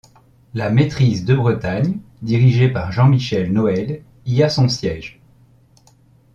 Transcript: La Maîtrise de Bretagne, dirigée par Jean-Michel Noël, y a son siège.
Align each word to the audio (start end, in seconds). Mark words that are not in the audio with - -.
La 0.55 0.71
Maîtrise 0.71 1.25
de 1.25 1.35
Bretagne, 1.35 1.99
dirigée 2.23 2.69
par 2.69 2.91
Jean-Michel 2.91 3.51
Noël, 3.53 4.03
y 4.25 4.41
a 4.41 4.49
son 4.49 4.67
siège. 4.67 5.21